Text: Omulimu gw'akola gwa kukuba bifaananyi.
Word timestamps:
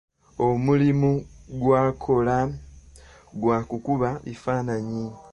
Omulimu 0.47 1.11
gw'akola 1.61 2.37
gwa 3.41 3.57
kukuba 3.69 4.09
bifaananyi. 4.25 5.03